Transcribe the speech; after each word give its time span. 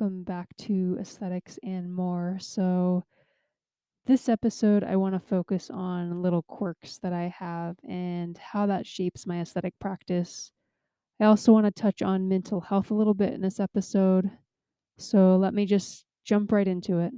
Welcome 0.00 0.22
back 0.22 0.56
to 0.60 0.96
Aesthetics 0.98 1.58
and 1.62 1.94
More. 1.94 2.38
So, 2.40 3.04
this 4.06 4.30
episode, 4.30 4.82
I 4.82 4.96
want 4.96 5.14
to 5.14 5.20
focus 5.20 5.68
on 5.68 6.22
little 6.22 6.40
quirks 6.40 6.96
that 7.02 7.12
I 7.12 7.34
have 7.38 7.76
and 7.86 8.38
how 8.38 8.64
that 8.64 8.86
shapes 8.86 9.26
my 9.26 9.42
aesthetic 9.42 9.74
practice. 9.78 10.52
I 11.20 11.26
also 11.26 11.52
want 11.52 11.66
to 11.66 11.70
touch 11.70 12.00
on 12.00 12.30
mental 12.30 12.62
health 12.62 12.90
a 12.90 12.94
little 12.94 13.12
bit 13.12 13.34
in 13.34 13.42
this 13.42 13.60
episode. 13.60 14.30
So, 14.96 15.36
let 15.36 15.52
me 15.52 15.66
just 15.66 16.06
jump 16.24 16.50
right 16.50 16.66
into 16.66 17.00
it. 17.00 17.12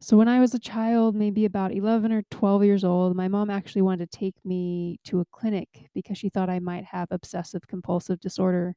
So, 0.00 0.16
when 0.16 0.28
I 0.28 0.40
was 0.40 0.54
a 0.54 0.58
child, 0.58 1.14
maybe 1.14 1.44
about 1.44 1.74
11 1.74 2.12
or 2.12 2.22
12 2.30 2.64
years 2.64 2.82
old, 2.82 3.14
my 3.14 3.28
mom 3.28 3.50
actually 3.50 3.82
wanted 3.82 4.10
to 4.10 4.18
take 4.18 4.36
me 4.42 5.00
to 5.04 5.20
a 5.20 5.26
clinic 5.32 5.68
because 5.92 6.16
she 6.16 6.30
thought 6.30 6.48
I 6.48 6.60
might 6.60 6.84
have 6.84 7.08
obsessive 7.10 7.68
compulsive 7.68 8.20
disorder. 8.20 8.74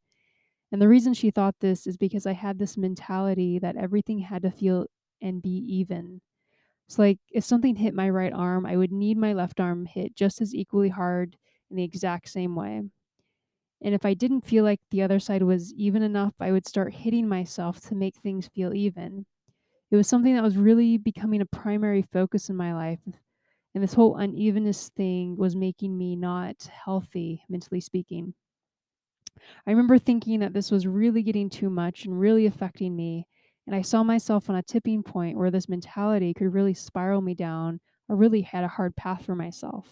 And 0.71 0.81
the 0.81 0.87
reason 0.87 1.13
she 1.13 1.31
thought 1.31 1.59
this 1.59 1.85
is 1.87 1.97
because 1.97 2.25
I 2.25 2.33
had 2.33 2.57
this 2.59 2.77
mentality 2.77 3.59
that 3.59 3.75
everything 3.75 4.19
had 4.19 4.43
to 4.43 4.51
feel 4.51 4.87
and 5.21 5.41
be 5.41 5.49
even. 5.51 6.21
So, 6.89 7.01
like, 7.03 7.19
if 7.31 7.43
something 7.45 7.77
hit 7.77 7.93
my 7.95 8.09
right 8.09 8.33
arm, 8.33 8.65
I 8.65 8.77
would 8.77 8.91
need 8.91 9.17
my 9.17 9.33
left 9.33 9.59
arm 9.59 9.85
hit 9.85 10.15
just 10.15 10.41
as 10.41 10.55
equally 10.55 10.89
hard 10.89 11.37
in 11.69 11.77
the 11.77 11.83
exact 11.83 12.29
same 12.29 12.55
way. 12.55 12.83
And 13.81 13.95
if 13.95 14.05
I 14.05 14.13
didn't 14.13 14.41
feel 14.45 14.63
like 14.63 14.79
the 14.91 15.01
other 15.01 15.19
side 15.19 15.43
was 15.43 15.73
even 15.73 16.03
enough, 16.03 16.33
I 16.39 16.51
would 16.51 16.67
start 16.67 16.93
hitting 16.93 17.27
myself 17.27 17.81
to 17.87 17.95
make 17.95 18.15
things 18.17 18.47
feel 18.47 18.73
even. 18.73 19.25
It 19.91 19.97
was 19.97 20.07
something 20.07 20.35
that 20.35 20.43
was 20.43 20.57
really 20.57 20.97
becoming 20.97 21.41
a 21.41 21.47
primary 21.47 22.03
focus 22.03 22.49
in 22.49 22.55
my 22.57 22.73
life. 22.73 23.01
And 23.75 23.83
this 23.83 23.93
whole 23.95 24.17
unevenness 24.17 24.89
thing 24.89 25.37
was 25.37 25.55
making 25.55 25.97
me 25.97 26.15
not 26.15 26.63
healthy, 26.63 27.43
mentally 27.49 27.81
speaking. 27.81 28.35
I 29.65 29.71
remember 29.71 29.97
thinking 29.97 30.39
that 30.39 30.53
this 30.53 30.71
was 30.71 30.87
really 30.87 31.23
getting 31.23 31.49
too 31.49 31.69
much 31.69 32.05
and 32.05 32.19
really 32.19 32.45
affecting 32.45 32.95
me. 32.95 33.27
And 33.67 33.75
I 33.75 33.81
saw 33.81 34.03
myself 34.03 34.49
on 34.49 34.55
a 34.55 34.63
tipping 34.63 35.03
point 35.03 35.37
where 35.37 35.51
this 35.51 35.69
mentality 35.69 36.33
could 36.33 36.53
really 36.53 36.73
spiral 36.73 37.21
me 37.21 37.35
down. 37.35 37.79
I 38.09 38.13
really 38.13 38.41
had 38.41 38.63
a 38.63 38.69
hard 38.69 38.95
path 38.95 39.25
for 39.25 39.35
myself. 39.35 39.87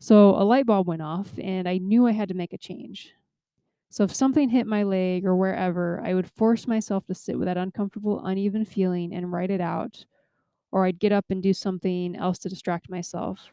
So 0.00 0.30
a 0.30 0.44
light 0.44 0.66
bulb 0.66 0.86
went 0.86 1.02
off, 1.02 1.38
and 1.38 1.68
I 1.68 1.78
knew 1.78 2.06
I 2.06 2.12
had 2.12 2.28
to 2.28 2.34
make 2.34 2.52
a 2.52 2.58
change. 2.58 3.12
So 3.90 4.04
if 4.04 4.14
something 4.14 4.48
hit 4.48 4.66
my 4.66 4.82
leg 4.82 5.24
or 5.24 5.36
wherever, 5.36 6.00
I 6.04 6.14
would 6.14 6.30
force 6.30 6.66
myself 6.66 7.06
to 7.06 7.14
sit 7.14 7.38
with 7.38 7.46
that 7.46 7.56
uncomfortable, 7.56 8.24
uneven 8.24 8.64
feeling 8.64 9.14
and 9.14 9.32
write 9.32 9.50
it 9.50 9.60
out, 9.60 10.04
or 10.72 10.84
I'd 10.86 10.98
get 10.98 11.12
up 11.12 11.26
and 11.30 11.42
do 11.42 11.54
something 11.54 12.16
else 12.16 12.38
to 12.40 12.48
distract 12.48 12.90
myself. 12.90 13.52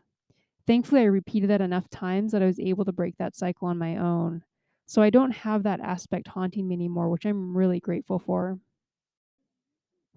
Thankfully, 0.67 1.01
I 1.01 1.05
repeated 1.05 1.49
that 1.49 1.61
enough 1.61 1.89
times 1.89 2.31
that 2.31 2.41
I 2.41 2.47
was 2.47 2.59
able 2.59 2.85
to 2.85 2.91
break 2.93 3.17
that 3.17 3.35
cycle 3.35 3.67
on 3.67 3.77
my 3.77 3.97
own. 3.97 4.43
So 4.91 5.01
I 5.01 5.09
don't 5.09 5.31
have 5.31 5.63
that 5.63 5.79
aspect 5.79 6.27
haunting 6.27 6.67
me 6.67 6.75
anymore, 6.75 7.07
which 7.07 7.25
I'm 7.25 7.55
really 7.55 7.79
grateful 7.79 8.19
for. 8.19 8.59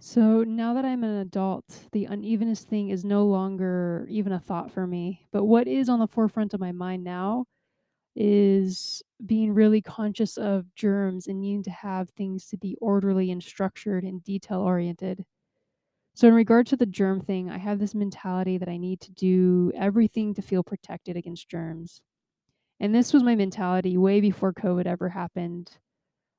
So 0.00 0.42
now 0.42 0.75
that 0.75 0.84
I'm 0.84 1.05
an 1.05 1.14
adult, 1.19 1.86
the 1.92 2.06
unevenness 2.06 2.64
thing 2.64 2.89
is 2.89 3.05
no 3.05 3.25
longer 3.25 4.05
even 4.11 4.33
a 4.33 4.41
thought 4.41 4.72
for 4.72 4.84
me. 4.84 5.28
But 5.30 5.45
what 5.45 5.69
is 5.69 5.89
on 5.89 6.00
the 6.00 6.08
forefront 6.08 6.55
of 6.55 6.61
my 6.61 6.72
mind 6.72 7.05
now 7.05 7.45
is 8.17 9.00
being 9.25 9.55
really 9.55 9.80
conscious 9.80 10.36
of 10.36 10.75
germs 10.75 11.28
and 11.28 11.41
needing 11.41 11.62
to 11.62 11.70
have 11.70 12.11
things 12.11 12.47
to 12.48 12.56
be 12.56 12.77
orderly 12.80 13.30
and 13.30 13.41
structured 13.41 14.02
and 14.02 14.25
detail 14.25 14.58
oriented. 14.58 15.25
So, 16.14 16.27
in 16.27 16.34
regard 16.34 16.67
to 16.69 16.77
the 16.77 16.86
germ 16.86 17.20
thing, 17.20 17.48
I 17.48 17.58
have 17.58 17.78
this 17.78 17.95
mentality 17.95 18.58
that 18.58 18.68
I 18.68 18.79
need 18.79 19.01
to 19.02 19.13
do 19.13 19.70
everything 19.77 20.34
to 20.34 20.42
feel 20.42 20.64
protected 20.64 21.17
against 21.17 21.48
germs. 21.48 22.02
And 22.80 22.95
this 22.95 23.12
was 23.12 23.23
my 23.23 23.35
mentality 23.35 23.96
way 23.96 24.20
before 24.20 24.52
COVID 24.52 24.86
ever 24.86 25.08
happened. 25.08 25.70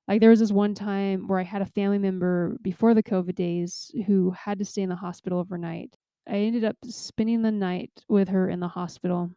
Like 0.08 0.22
there 0.22 0.30
was 0.30 0.40
this 0.40 0.52
one 0.52 0.76
time 0.76 1.28
where 1.28 1.40
I 1.40 1.44
had 1.44 1.62
a 1.62 1.66
family 1.66 1.98
member 1.98 2.58
before 2.62 2.94
the 2.94 3.04
COVID 3.04 3.36
days 3.36 3.92
who 4.06 4.32
had 4.32 4.60
to 4.60 4.66
stay 4.66 4.84
in 4.84 4.90
the 4.90 4.96
hospital 4.96 5.40
overnight. 5.40 5.96
I 6.28 6.38
ended 6.38 6.64
up 6.64 6.78
spending 6.86 7.42
the 7.42 7.52
night 7.52 7.92
with 8.08 8.30
her 8.30 8.50
in 8.50 8.60
the 8.60 8.68
hospital. 8.68 9.32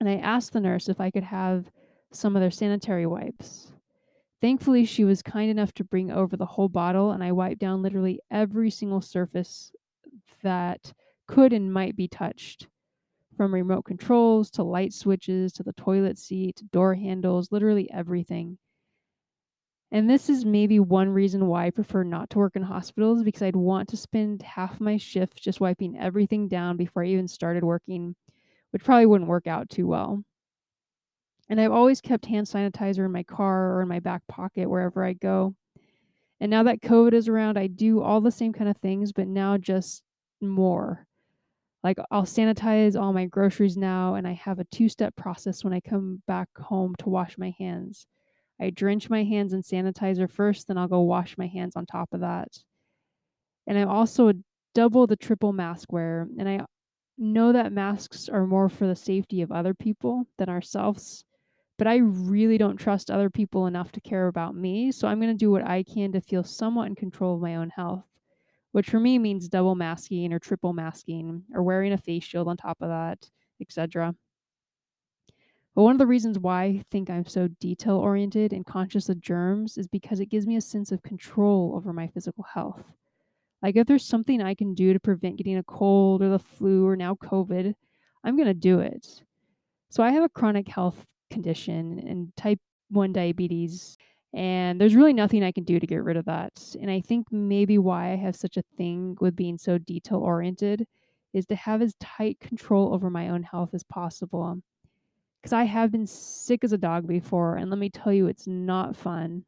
And 0.00 0.08
I 0.08 0.16
asked 0.16 0.52
the 0.52 0.60
nurse 0.60 0.88
if 0.88 1.00
I 1.00 1.10
could 1.10 1.24
have 1.24 1.70
some 2.12 2.36
of 2.36 2.40
their 2.40 2.50
sanitary 2.50 3.06
wipes. 3.06 3.72
Thankfully, 4.40 4.84
she 4.84 5.04
was 5.04 5.22
kind 5.22 5.50
enough 5.50 5.72
to 5.74 5.84
bring 5.84 6.10
over 6.10 6.36
the 6.36 6.46
whole 6.46 6.68
bottle, 6.68 7.10
and 7.10 7.24
I 7.24 7.32
wiped 7.32 7.60
down 7.60 7.82
literally 7.82 8.20
every 8.30 8.70
single 8.70 9.00
surface 9.00 9.72
that 10.42 10.92
could 11.26 11.52
and 11.52 11.72
might 11.72 11.96
be 11.96 12.06
touched 12.06 12.68
from 13.38 13.54
remote 13.54 13.86
controls 13.86 14.50
to 14.50 14.64
light 14.64 14.92
switches 14.92 15.52
to 15.54 15.62
the 15.62 15.72
toilet 15.72 16.18
seat 16.18 16.56
to 16.56 16.64
door 16.64 16.94
handles, 16.94 17.50
literally 17.50 17.90
everything. 17.90 18.58
And 19.90 20.10
this 20.10 20.28
is 20.28 20.44
maybe 20.44 20.80
one 20.80 21.08
reason 21.08 21.46
why 21.46 21.66
I 21.66 21.70
prefer 21.70 22.02
not 22.02 22.28
to 22.30 22.38
work 22.38 22.56
in 22.56 22.62
hospitals 22.62 23.22
because 23.22 23.40
I'd 23.40 23.56
want 23.56 23.88
to 23.90 23.96
spend 23.96 24.42
half 24.42 24.80
my 24.80 24.98
shift 24.98 25.40
just 25.40 25.60
wiping 25.60 25.96
everything 25.96 26.48
down 26.48 26.76
before 26.76 27.04
I 27.04 27.06
even 27.06 27.28
started 27.28 27.64
working, 27.64 28.14
which 28.72 28.84
probably 28.84 29.06
wouldn't 29.06 29.30
work 29.30 29.46
out 29.46 29.70
too 29.70 29.86
well. 29.86 30.22
And 31.48 31.60
I've 31.60 31.72
always 31.72 32.02
kept 32.02 32.26
hand 32.26 32.46
sanitizer 32.46 33.06
in 33.06 33.12
my 33.12 33.22
car 33.22 33.72
or 33.76 33.82
in 33.82 33.88
my 33.88 34.00
back 34.00 34.26
pocket 34.28 34.68
wherever 34.68 35.02
I 35.02 35.14
go. 35.14 35.54
And 36.40 36.50
now 36.50 36.64
that 36.64 36.82
COVID 36.82 37.14
is 37.14 37.28
around, 37.28 37.56
I 37.56 37.68
do 37.68 38.02
all 38.02 38.20
the 38.20 38.30
same 38.30 38.52
kind 38.52 38.68
of 38.68 38.76
things, 38.78 39.12
but 39.12 39.26
now 39.26 39.56
just 39.56 40.02
more. 40.42 41.07
Like 41.84 41.98
I'll 42.10 42.24
sanitize 42.24 43.00
all 43.00 43.12
my 43.12 43.26
groceries 43.26 43.76
now, 43.76 44.14
and 44.14 44.26
I 44.26 44.32
have 44.32 44.58
a 44.58 44.64
two 44.64 44.88
step 44.88 45.14
process 45.16 45.62
when 45.62 45.72
I 45.72 45.80
come 45.80 46.22
back 46.26 46.48
home 46.56 46.94
to 46.98 47.08
wash 47.08 47.38
my 47.38 47.54
hands. 47.58 48.06
I 48.60 48.70
drench 48.70 49.08
my 49.08 49.22
hands 49.22 49.52
in 49.52 49.62
sanitizer 49.62 50.28
first, 50.28 50.66
then 50.66 50.78
I'll 50.78 50.88
go 50.88 51.00
wash 51.00 51.38
my 51.38 51.46
hands 51.46 51.76
on 51.76 51.86
top 51.86 52.12
of 52.12 52.20
that. 52.20 52.48
And 53.66 53.78
I'm 53.78 53.88
also 53.88 54.28
a 54.28 54.34
double 54.74 55.06
the 55.06 55.16
triple 55.16 55.52
mask 55.52 55.92
wearer, 55.92 56.28
and 56.38 56.48
I 56.48 56.64
know 57.16 57.52
that 57.52 57.72
masks 57.72 58.28
are 58.28 58.46
more 58.46 58.68
for 58.68 58.86
the 58.86 58.96
safety 58.96 59.42
of 59.42 59.52
other 59.52 59.74
people 59.74 60.26
than 60.38 60.48
ourselves, 60.48 61.24
but 61.76 61.86
I 61.86 61.96
really 61.98 62.58
don't 62.58 62.76
trust 62.76 63.10
other 63.10 63.30
people 63.30 63.66
enough 63.66 63.92
to 63.92 64.00
care 64.00 64.26
about 64.26 64.56
me, 64.56 64.90
so 64.90 65.06
I'm 65.06 65.20
going 65.20 65.32
to 65.32 65.38
do 65.38 65.50
what 65.50 65.66
I 65.66 65.84
can 65.84 66.10
to 66.12 66.20
feel 66.20 66.42
somewhat 66.42 66.88
in 66.88 66.96
control 66.96 67.36
of 67.36 67.40
my 67.40 67.54
own 67.54 67.70
health, 67.70 68.04
which 68.72 68.90
for 68.90 69.00
me 69.00 69.18
means 69.18 69.48
double 69.48 69.74
masking 69.74 70.32
or 70.32 70.38
triple 70.38 70.72
masking 70.72 71.42
or 71.54 71.62
wearing 71.62 71.92
a 71.92 71.98
face 71.98 72.24
shield 72.24 72.48
on 72.48 72.56
top 72.56 72.78
of 72.80 72.88
that, 72.88 73.28
etc. 73.60 74.14
But 75.74 75.82
one 75.84 75.92
of 75.92 75.98
the 75.98 76.06
reasons 76.06 76.38
why 76.38 76.64
I 76.64 76.84
think 76.90 77.08
I'm 77.08 77.24
so 77.24 77.48
detail 77.60 77.96
oriented 77.98 78.52
and 78.52 78.66
conscious 78.66 79.08
of 79.08 79.20
germs 79.20 79.78
is 79.78 79.86
because 79.86 80.18
it 80.18 80.26
gives 80.26 80.46
me 80.46 80.56
a 80.56 80.60
sense 80.60 80.90
of 80.90 81.02
control 81.04 81.72
over 81.76 81.92
my 81.92 82.08
physical 82.08 82.44
health. 82.52 82.82
Like, 83.62 83.76
if 83.76 83.86
there's 83.86 84.04
something 84.04 84.40
I 84.42 84.54
can 84.54 84.74
do 84.74 84.92
to 84.92 85.00
prevent 85.00 85.36
getting 85.36 85.56
a 85.56 85.62
cold 85.62 86.22
or 86.22 86.30
the 86.30 86.38
flu 86.38 86.86
or 86.86 86.96
now 86.96 87.14
COVID, 87.14 87.74
I'm 88.24 88.36
going 88.36 88.48
to 88.48 88.54
do 88.54 88.80
it. 88.80 89.22
So, 89.90 90.02
I 90.02 90.10
have 90.10 90.24
a 90.24 90.28
chronic 90.28 90.68
health 90.68 91.06
condition 91.30 92.00
and 92.06 92.36
type 92.36 92.58
1 92.90 93.12
diabetes, 93.12 93.96
and 94.34 94.80
there's 94.80 94.94
really 94.94 95.12
nothing 95.12 95.42
I 95.42 95.52
can 95.52 95.64
do 95.64 95.80
to 95.80 95.86
get 95.86 96.04
rid 96.04 96.16
of 96.16 96.26
that. 96.26 96.52
And 96.80 96.90
I 96.90 97.00
think 97.00 97.26
maybe 97.32 97.78
why 97.78 98.12
I 98.12 98.16
have 98.16 98.36
such 98.36 98.56
a 98.56 98.64
thing 98.76 99.16
with 99.20 99.36
being 99.36 99.58
so 99.58 99.78
detail 99.78 100.18
oriented 100.18 100.86
is 101.32 101.46
to 101.46 101.56
have 101.56 101.82
as 101.82 101.94
tight 102.00 102.40
control 102.40 102.94
over 102.94 103.10
my 103.10 103.28
own 103.28 103.42
health 103.42 103.70
as 103.74 103.84
possible 103.84 104.60
because 105.40 105.52
I 105.52 105.64
have 105.64 105.92
been 105.92 106.06
sick 106.06 106.64
as 106.64 106.72
a 106.72 106.78
dog 106.78 107.06
before, 107.06 107.56
and 107.56 107.70
let 107.70 107.78
me 107.78 107.90
tell 107.90 108.12
you, 108.12 108.26
it's 108.26 108.46
not 108.46 108.96
fun. 108.96 109.44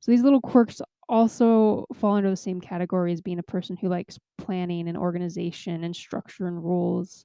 So 0.00 0.10
these 0.10 0.22
little 0.22 0.40
quirks 0.40 0.82
also 1.08 1.86
fall 1.94 2.16
into 2.16 2.30
the 2.30 2.36
same 2.36 2.60
category 2.60 3.12
as 3.12 3.22
being 3.22 3.38
a 3.38 3.42
person 3.42 3.76
who 3.76 3.88
likes 3.88 4.18
planning 4.38 4.88
and 4.88 4.98
organization 4.98 5.82
and 5.82 5.96
structure 5.96 6.46
and 6.46 6.62
rules. 6.62 7.24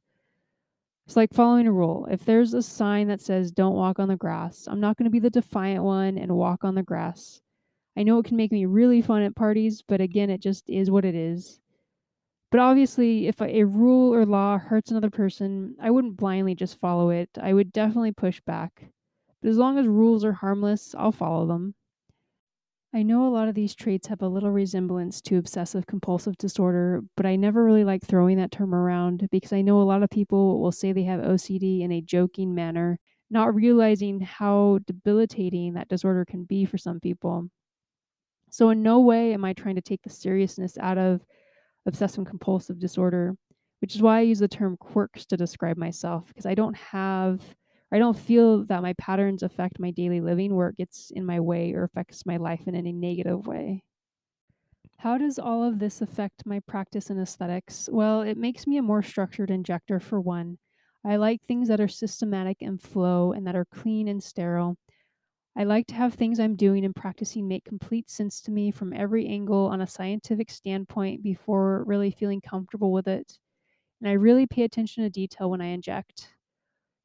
It's 1.10 1.16
like 1.16 1.34
following 1.34 1.66
a 1.66 1.72
rule. 1.72 2.08
If 2.12 2.24
there's 2.24 2.54
a 2.54 2.62
sign 2.62 3.08
that 3.08 3.20
says 3.20 3.50
don't 3.50 3.74
walk 3.74 3.98
on 3.98 4.10
the 4.10 4.16
grass, 4.16 4.68
I'm 4.70 4.80
not 4.80 4.96
going 4.96 5.06
to 5.06 5.10
be 5.10 5.18
the 5.18 5.32
defiant 5.32 5.84
one 5.84 6.20
and 6.20 6.38
walk 6.38 6.64
on 6.64 6.76
the 6.76 6.84
grass. 6.84 7.42
I 7.98 8.04
know 8.04 8.20
it 8.20 8.28
can 8.28 8.38
make 8.38 8.52
me 8.52 8.68
really 8.68 9.02
fun 9.02 9.24
at 9.24 9.36
parties, 9.36 9.82
but 9.82 10.02
again, 10.02 10.30
it 10.30 10.40
just 10.40 10.70
is 10.70 10.92
what 10.92 11.06
it 11.06 11.16
is. 11.16 11.62
But 12.52 12.60
obviously, 12.60 13.26
if 13.26 13.42
a 13.42 13.64
rule 13.64 14.14
or 14.14 14.24
law 14.24 14.60
hurts 14.60 14.92
another 14.92 15.10
person, 15.10 15.76
I 15.82 15.90
wouldn't 15.90 16.16
blindly 16.16 16.54
just 16.54 16.80
follow 16.80 17.10
it. 17.10 17.32
I 17.42 17.54
would 17.54 17.74
definitely 17.74 18.12
push 18.12 18.40
back. 18.42 18.92
But 19.42 19.50
as 19.50 19.58
long 19.58 19.80
as 19.80 19.88
rules 19.88 20.24
are 20.24 20.34
harmless, 20.34 20.94
I'll 20.96 21.12
follow 21.12 21.48
them. 21.48 21.74
I 22.94 23.04
know 23.04 23.28
a 23.28 23.30
lot 23.30 23.48
of 23.48 23.54
these 23.54 23.76
traits 23.76 24.08
have 24.08 24.24
a 24.24 24.28
little 24.28 24.50
resemblance 24.50 25.22
to 25.22 25.38
obsessive 25.38 25.86
compulsive 25.86 26.38
disorder, 26.38 27.04
but 27.16 27.26
I 27.26 27.36
never 27.36 27.64
really 27.64 27.84
like 27.84 28.04
throwing 28.04 28.38
that 28.38 28.52
term 28.52 28.74
around 28.74 29.28
because 29.32 29.54
I 29.54 29.62
know 29.62 29.80
a 29.80 29.84
lot 29.84 30.02
of 30.02 30.10
people 30.10 30.60
will 30.60 30.72
say 30.72 30.92
they 30.92 31.04
have 31.04 31.20
OCD 31.20 31.82
in 31.82 31.92
a 31.92 32.02
joking 32.02 32.56
manner, 32.56 32.98
not 33.30 33.54
realizing 33.54 34.22
how 34.22 34.80
debilitating 34.88 35.76
that 35.76 35.88
disorder 35.88 36.26
can 36.26 36.46
be 36.46 36.66
for 36.66 36.80
some 36.80 37.00
people. 37.00 37.50
So, 38.50 38.72
in 38.72 38.82
no 38.82 39.00
way 39.02 39.34
am 39.34 39.46
I 39.46 39.54
trying 39.54 39.76
to 39.76 39.82
take 39.82 40.02
the 40.02 40.10
seriousness 40.10 40.76
out 40.80 40.98
of 40.98 41.22
obsessive 41.86 42.26
compulsive 42.26 42.80
disorder, 42.80 43.36
which 43.82 43.96
is 43.96 44.02
why 44.02 44.18
I 44.18 44.22
use 44.22 44.40
the 44.40 44.48
term 44.48 44.78
quirks 44.78 45.28
to 45.28 45.38
describe 45.38 45.78
myself 45.78 46.26
because 46.28 46.48
I 46.48 46.56
don't 46.56 46.76
have 46.76 47.42
I 47.92 48.00
don't 48.00 48.18
feel 48.18 48.66
that 48.66 48.82
my 48.82 48.94
patterns 48.94 49.44
affect 49.44 49.80
my 49.80 49.92
daily 49.92 50.22
living 50.22 50.56
where 50.56 50.70
it 50.70 50.78
gets 50.78 51.12
in 51.12 51.26
my 51.26 51.40
way 51.40 51.74
or 51.74 51.84
affects 51.84 52.26
my 52.26 52.38
life 52.38 52.68
in 52.68 52.76
any 52.76 52.94
negative 52.94 53.48
way. 53.48 53.84
How 54.98 55.18
does 55.18 55.40
all 55.40 55.64
of 55.64 55.80
this 55.80 56.00
affect 56.02 56.46
my 56.46 56.60
practice 56.60 57.10
in 57.10 57.20
aesthetics? 57.20 57.90
Well, 57.92 58.22
it 58.22 58.38
makes 58.38 58.68
me 58.68 58.78
a 58.78 58.84
more 58.84 59.02
structured 59.02 59.50
injector 59.50 60.00
for 60.00 60.22
one. 60.22 60.60
I 61.04 61.16
like 61.16 61.42
things 61.42 61.70
that 61.70 61.82
are 61.82 61.88
systematic 61.88 62.62
and 62.62 62.80
flow 62.80 63.32
and 63.32 63.48
that 63.48 63.56
are 63.56 63.66
clean 63.66 64.08
and 64.08 64.22
sterile. 64.22 64.78
I 65.56 65.66
like 65.66 65.88
to 65.88 65.96
have 65.96 66.16
things 66.16 66.40
I'm 66.40 66.56
doing 66.56 66.86
and 66.86 66.96
practicing 66.96 67.48
make 67.48 67.66
complete 67.66 68.10
sense 68.10 68.42
to 68.44 68.52
me 68.52 68.72
from 68.72 68.94
every 68.94 69.28
angle 69.28 69.68
on 69.68 69.82
a 69.82 69.88
scientific 69.88 70.52
standpoint 70.52 71.24
before 71.24 71.84
really 71.86 72.12
feeling 72.12 72.42
comfortable 72.42 72.92
with 72.94 73.08
it. 73.08 73.40
And 74.02 74.10
I 74.10 74.14
really 74.14 74.48
pay 74.48 74.64
attention 74.64 75.04
to 75.04 75.10
detail 75.12 75.50
when 75.52 75.62
I 75.62 75.68
inject. 75.68 76.36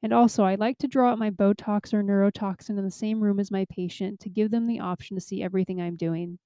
And 0.04 0.12
also, 0.12 0.44
I 0.44 0.56
like 0.56 0.76
to 0.80 0.86
draw 0.86 1.12
out 1.12 1.18
my 1.18 1.30
Botox 1.30 1.94
or 1.94 2.02
neurotoxin 2.02 2.76
in 2.76 2.84
the 2.84 2.90
same 2.90 3.22
room 3.22 3.40
as 3.40 3.50
my 3.50 3.64
patient 3.70 4.20
to 4.20 4.28
give 4.28 4.50
them 4.50 4.66
the 4.66 4.80
option 4.80 5.16
to 5.16 5.20
see 5.22 5.42
everything 5.42 5.80
I'm 5.80 5.96
doing. 5.96 6.38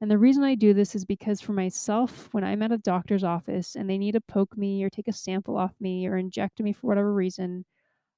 And 0.00 0.08
the 0.08 0.18
reason 0.18 0.44
I 0.44 0.54
do 0.54 0.72
this 0.72 0.94
is 0.94 1.04
because 1.04 1.40
for 1.40 1.52
myself, 1.52 2.28
when 2.30 2.44
I'm 2.44 2.62
at 2.62 2.70
a 2.70 2.78
doctor's 2.78 3.24
office 3.24 3.74
and 3.74 3.90
they 3.90 3.98
need 3.98 4.12
to 4.12 4.20
poke 4.20 4.56
me 4.56 4.84
or 4.84 4.88
take 4.88 5.08
a 5.08 5.12
sample 5.12 5.56
off 5.56 5.72
me 5.80 6.06
or 6.06 6.16
inject 6.16 6.60
me 6.60 6.72
for 6.72 6.86
whatever 6.86 7.12
reason, 7.12 7.64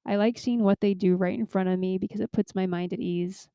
I 0.04 0.16
like 0.16 0.36
seeing 0.36 0.62
what 0.62 0.80
they 0.80 0.92
do 0.92 1.16
right 1.16 1.38
in 1.38 1.46
front 1.46 1.70
of 1.70 1.78
me 1.78 1.96
because 1.96 2.20
it 2.20 2.32
puts 2.32 2.54
my 2.54 2.66
mind 2.66 2.92
at 2.92 3.00
ease. 3.00 3.48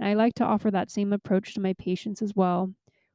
And 0.00 0.08
I 0.08 0.14
like 0.14 0.34
to 0.34 0.44
offer 0.44 0.72
that 0.72 0.90
same 0.90 1.12
approach 1.12 1.54
to 1.54 1.60
my 1.60 1.74
patients 1.74 2.20
as 2.20 2.34
well, 2.34 2.74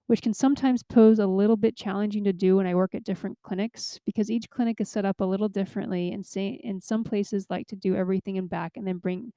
which 0.10 0.24
can 0.24 0.34
sometimes 0.34 0.82
pose 0.82 1.20
a 1.20 1.28
little 1.28 1.56
bit 1.56 1.78
challenging 1.78 2.24
to 2.24 2.34
do 2.34 2.56
when 2.56 2.66
I 2.66 2.74
work 2.74 2.96
at 2.96 3.04
different 3.04 3.38
clinics 3.44 4.00
because 4.08 4.32
each 4.32 4.50
clinic 4.50 4.82
is 4.82 4.90
set 4.90 5.06
up 5.06 5.22
a 5.22 5.24
little 5.24 5.48
differently 5.48 6.12
and 6.12 6.26
say 6.26 6.60
in 6.64 6.82
some 6.82 7.04
places 7.04 7.46
like 7.48 7.68
to 7.68 7.76
do 7.76 7.96
everything 7.96 8.38
in 8.38 8.48
back 8.48 8.72
and 8.76 8.88
then 8.88 8.98
bring 8.98 9.34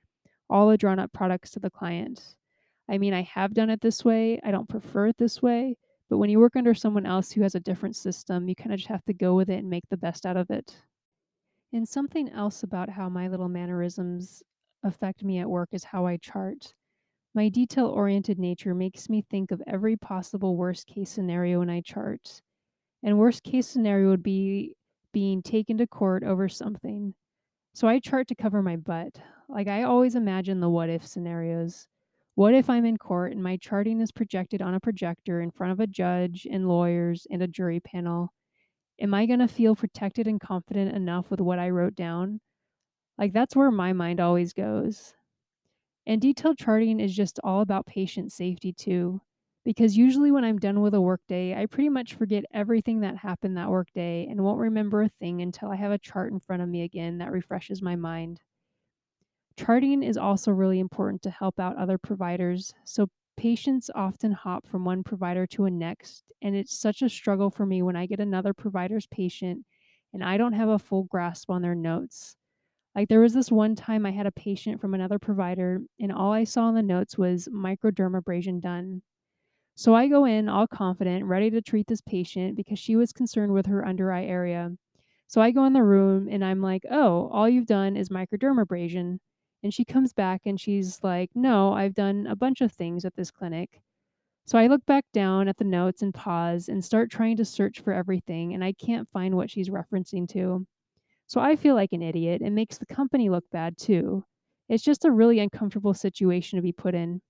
all 0.48 0.70
the 0.70 0.78
drawn 0.78 0.98
up 0.98 1.12
products 1.12 1.50
to 1.50 1.60
the 1.60 1.68
client. 1.68 2.36
I 2.88 2.96
mean, 2.96 3.12
I 3.12 3.20
have 3.20 3.52
done 3.52 3.68
it 3.68 3.82
this 3.82 4.02
way. 4.02 4.40
I 4.42 4.50
don't 4.50 4.66
prefer 4.66 5.08
it 5.08 5.18
this 5.18 5.42
way, 5.42 5.76
but 6.08 6.16
when 6.16 6.30
you 6.30 6.40
work 6.40 6.56
under 6.56 6.72
someone 6.72 7.04
else 7.04 7.30
who 7.30 7.42
has 7.42 7.54
a 7.54 7.60
different 7.60 7.94
system, 7.94 8.48
you 8.48 8.54
kind 8.54 8.72
of 8.72 8.78
just 8.78 8.88
have 8.88 9.04
to 9.04 9.12
go 9.12 9.34
with 9.34 9.50
it 9.50 9.58
and 9.58 9.68
make 9.68 9.84
the 9.90 9.98
best 9.98 10.24
out 10.24 10.38
of 10.38 10.48
it. 10.48 10.74
And 11.74 11.86
something 11.86 12.30
else 12.30 12.62
about 12.62 12.88
how 12.88 13.10
my 13.10 13.28
little 13.28 13.50
mannerisms 13.50 14.42
affect 14.82 15.22
me 15.22 15.38
at 15.38 15.50
work 15.50 15.68
is 15.72 15.84
how 15.84 16.06
I 16.06 16.16
chart. 16.16 16.72
My 17.34 17.48
detail 17.48 17.86
oriented 17.86 18.38
nature 18.38 18.74
makes 18.74 19.08
me 19.08 19.24
think 19.30 19.52
of 19.52 19.62
every 19.66 19.96
possible 19.96 20.54
worst 20.54 20.86
case 20.86 21.08
scenario 21.08 21.60
when 21.60 21.70
I 21.70 21.80
chart. 21.80 22.42
And 23.02 23.18
worst 23.18 23.42
case 23.42 23.66
scenario 23.66 24.10
would 24.10 24.22
be 24.22 24.74
being 25.12 25.42
taken 25.42 25.78
to 25.78 25.86
court 25.86 26.24
over 26.24 26.48
something. 26.48 27.14
So 27.72 27.88
I 27.88 28.00
chart 28.00 28.28
to 28.28 28.34
cover 28.34 28.62
my 28.62 28.76
butt. 28.76 29.18
Like 29.48 29.66
I 29.66 29.84
always 29.84 30.14
imagine 30.14 30.60
the 30.60 30.68
what 30.68 30.90
if 30.90 31.06
scenarios. 31.06 31.86
What 32.34 32.54
if 32.54 32.68
I'm 32.68 32.84
in 32.84 32.98
court 32.98 33.32
and 33.32 33.42
my 33.42 33.56
charting 33.56 34.00
is 34.02 34.12
projected 34.12 34.60
on 34.60 34.74
a 34.74 34.80
projector 34.80 35.40
in 35.40 35.50
front 35.50 35.72
of 35.72 35.80
a 35.80 35.86
judge 35.86 36.46
and 36.50 36.68
lawyers 36.68 37.26
and 37.30 37.42
a 37.42 37.46
jury 37.46 37.80
panel? 37.80 38.32
Am 39.00 39.14
I 39.14 39.24
going 39.24 39.40
to 39.40 39.48
feel 39.48 39.74
protected 39.74 40.26
and 40.26 40.40
confident 40.40 40.94
enough 40.94 41.30
with 41.30 41.40
what 41.40 41.58
I 41.58 41.70
wrote 41.70 41.94
down? 41.94 42.40
Like 43.16 43.32
that's 43.32 43.56
where 43.56 43.70
my 43.70 43.94
mind 43.94 44.20
always 44.20 44.52
goes. 44.52 45.14
And 46.06 46.20
detailed 46.20 46.58
charting 46.58 47.00
is 47.00 47.14
just 47.14 47.40
all 47.42 47.60
about 47.60 47.86
patient 47.86 48.32
safety 48.32 48.72
too. 48.72 49.20
Because 49.64 49.96
usually 49.96 50.30
when 50.32 50.44
I'm 50.44 50.58
done 50.58 50.80
with 50.80 50.94
a 50.94 51.00
workday, 51.00 51.54
I 51.60 51.66
pretty 51.66 51.88
much 51.88 52.14
forget 52.14 52.44
everything 52.52 53.00
that 53.00 53.16
happened 53.18 53.56
that 53.56 53.70
workday 53.70 54.26
and 54.26 54.42
won't 54.44 54.58
remember 54.60 55.02
a 55.02 55.08
thing 55.08 55.40
until 55.42 55.70
I 55.70 55.76
have 55.76 55.92
a 55.92 55.98
chart 55.98 56.32
in 56.32 56.40
front 56.40 56.62
of 56.62 56.68
me 56.68 56.82
again 56.82 57.18
that 57.18 57.30
refreshes 57.32 57.80
my 57.82 57.94
mind. 57.96 58.42
Charting 59.56 60.02
is 60.02 60.16
also 60.18 60.52
really 60.52 60.78
important 60.78 61.22
to 61.22 61.30
help 61.30 61.58
out 61.58 61.76
other 61.76 61.96
providers. 61.98 62.74
So 62.84 63.08
patients 63.36 63.90
often 63.94 64.32
hop 64.32 64.66
from 64.66 64.84
one 64.84 65.02
provider 65.02 65.46
to 65.48 65.64
a 65.64 65.70
next, 65.70 66.30
and 66.42 66.54
it's 66.54 66.76
such 66.76 67.00
a 67.02 67.08
struggle 67.08 67.50
for 67.50 67.64
me 67.64 67.82
when 67.82 67.96
I 67.96 68.04
get 68.06 68.20
another 68.20 68.52
provider's 68.54 69.06
patient 69.06 69.64
and 70.12 70.22
I 70.22 70.36
don't 70.36 70.52
have 70.52 70.68
a 70.68 70.78
full 70.78 71.04
grasp 71.04 71.48
on 71.48 71.62
their 71.62 71.74
notes. 71.74 72.36
Like 72.94 73.08
there 73.08 73.20
was 73.20 73.32
this 73.32 73.50
one 73.50 73.74
time 73.74 74.04
I 74.04 74.10
had 74.10 74.26
a 74.26 74.32
patient 74.32 74.80
from 74.80 74.94
another 74.94 75.18
provider, 75.18 75.80
and 75.98 76.12
all 76.12 76.32
I 76.32 76.44
saw 76.44 76.68
in 76.68 76.74
the 76.74 76.82
notes 76.82 77.16
was 77.16 77.48
microdermabrasion 77.48 78.60
done. 78.60 79.02
So 79.74 79.94
I 79.94 80.08
go 80.08 80.26
in 80.26 80.48
all 80.48 80.66
confident, 80.66 81.24
ready 81.24 81.50
to 81.50 81.62
treat 81.62 81.86
this 81.86 82.02
patient 82.02 82.56
because 82.56 82.78
she 82.78 82.94
was 82.94 83.12
concerned 83.12 83.52
with 83.52 83.66
her 83.66 83.86
under 83.86 84.12
eye 84.12 84.24
area. 84.24 84.72
So 85.28 85.40
I 85.40 85.50
go 85.50 85.64
in 85.64 85.72
the 85.72 85.82
room 85.82 86.28
and 86.30 86.44
I'm 86.44 86.60
like, 86.60 86.84
oh, 86.90 87.30
all 87.32 87.48
you've 87.48 87.66
done 87.66 87.96
is 87.96 88.10
microdermabrasion. 88.10 89.18
And 89.62 89.72
she 89.72 89.84
comes 89.84 90.12
back 90.12 90.42
and 90.44 90.60
she's 90.60 90.98
like, 91.02 91.30
no, 91.34 91.72
I've 91.72 91.94
done 91.94 92.26
a 92.26 92.36
bunch 92.36 92.60
of 92.60 92.72
things 92.72 93.06
at 93.06 93.16
this 93.16 93.30
clinic. 93.30 93.80
So 94.44 94.58
I 94.58 94.66
look 94.66 94.84
back 94.84 95.06
down 95.12 95.48
at 95.48 95.56
the 95.56 95.64
notes 95.64 96.02
and 96.02 96.12
pause 96.12 96.68
and 96.68 96.84
start 96.84 97.10
trying 97.10 97.36
to 97.36 97.44
search 97.44 97.80
for 97.80 97.92
everything, 97.92 98.52
and 98.52 98.62
I 98.64 98.72
can't 98.72 99.08
find 99.12 99.36
what 99.36 99.50
she's 99.50 99.70
referencing 99.70 100.28
to. 100.30 100.66
So 101.26 101.40
I 101.40 101.56
feel 101.56 101.74
like 101.74 101.92
an 101.92 102.02
idiot. 102.02 102.42
It 102.42 102.50
makes 102.50 102.78
the 102.78 102.86
company 102.86 103.30
look 103.30 103.44
bad 103.50 103.78
too. 103.78 104.24
It's 104.68 104.84
just 104.84 105.04
a 105.04 105.10
really 105.10 105.38
uncomfortable 105.38 105.94
situation 105.94 106.56
to 106.56 106.62
be 106.62 106.72
put 106.72 106.94
in. 106.94 107.20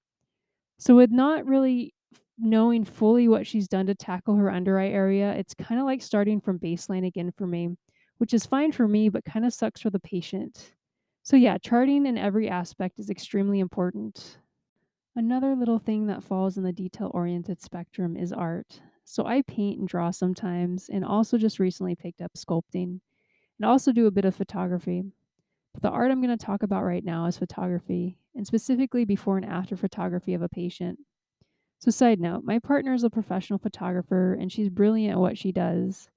So, 0.79 0.97
with 0.97 1.11
not 1.11 1.47
really 1.47 1.95
knowing 2.39 2.85
fully 2.85 3.29
what 3.29 3.47
she's 3.47 3.69
done 3.69 3.87
to 3.87 3.95
tackle 3.95 4.37
her 4.37 4.51
under 4.51 4.79
eye 4.79 4.89
area, 4.89 5.33
it's 5.35 5.55
kind 5.55 5.81
of 5.81 5.87
like 5.87 6.03
starting 6.03 6.41
from 6.41 6.59
baseline 6.59 7.07
again 7.07 7.33
for 7.37 7.47
me, 7.47 7.77
which 8.19 8.35
is 8.35 8.47
fine 8.47 8.73
for 8.73 8.89
me, 8.89 9.09
but 9.09 9.25
kind 9.25 9.45
of 9.47 9.55
sucks 9.55 9.81
for 9.81 9.91
the 9.91 10.01
patient. 10.01 10.73
So, 11.23 11.37
yeah, 11.37 11.59
charting 11.59 12.07
in 12.07 12.19
every 12.19 12.49
aspect 12.49 12.99
is 12.99 13.11
extremely 13.11 13.61
important. 13.61 14.39
Another 15.17 15.57
little 15.57 15.79
thing 15.79 16.07
that 16.09 16.25
falls 16.25 16.59
in 16.59 16.65
the 16.65 16.73
detail 16.73 17.11
oriented 17.15 17.63
spectrum 17.63 18.17
is 18.17 18.33
art. 18.33 18.81
So, 19.05 19.27
I 19.27 19.43
paint 19.43 19.79
and 19.81 19.89
draw 19.89 20.11
sometimes, 20.11 20.89
and 20.89 21.05
also 21.05 21.39
just 21.39 21.59
recently 21.59 21.95
picked 21.95 22.21
up 22.23 22.33
sculpting 22.37 23.01
and 23.59 23.69
also 23.69 23.93
do 23.93 24.07
a 24.07 24.11
bit 24.11 24.25
of 24.25 24.35
photography. 24.35 25.05
But 25.73 25.83
the 25.83 25.91
art 25.91 26.11
I'm 26.11 26.21
going 26.23 26.37
to 26.37 26.45
talk 26.45 26.63
about 26.63 26.85
right 26.85 27.05
now 27.05 27.27
is 27.27 27.39
photography, 27.39 28.19
and 28.35 28.47
specifically 28.47 29.05
before 29.05 29.37
and 29.37 29.47
after 29.47 29.77
photography 29.77 30.35
of 30.35 30.43
a 30.43 30.49
patient. 30.49 30.99
So, 31.79 31.91
side 31.91 32.21
note, 32.21 32.45
my 32.45 32.59
partner 32.59 32.95
is 32.95 33.05
a 33.05 33.11
professional 33.11 33.59
photographer 33.59 34.35
and 34.35 34.53
she's 34.53 34.69
brilliant 34.69 35.13
at 35.13 35.19
what 35.21 35.37
she 35.39 35.51
does. 35.53 36.09